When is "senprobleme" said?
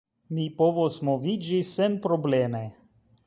1.73-2.63